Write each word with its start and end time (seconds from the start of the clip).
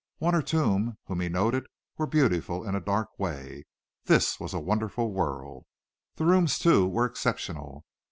One 0.17 0.33
or 0.33 0.41
two 0.41 0.97
whom 1.05 1.19
he 1.19 1.29
noted 1.29 1.67
were 1.95 2.07
beautiful 2.07 2.67
in 2.67 2.73
a 2.73 2.81
dark 2.81 3.09
way. 3.19 3.65
This 4.05 4.39
was 4.39 4.51
a 4.51 4.59
wonderful 4.59 5.11
world. 5.13 5.67
The 6.15 6.25
rooms 6.25 6.57
too, 6.57 6.87
were 6.87 7.05
exceptional. 7.05 7.85